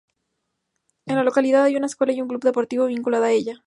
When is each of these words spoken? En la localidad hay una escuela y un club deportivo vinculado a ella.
En 1.05 1.15
la 1.17 1.23
localidad 1.23 1.63
hay 1.65 1.75
una 1.75 1.85
escuela 1.85 2.11
y 2.11 2.21
un 2.23 2.27
club 2.27 2.41
deportivo 2.41 2.87
vinculado 2.87 3.25
a 3.25 3.31
ella. 3.31 3.59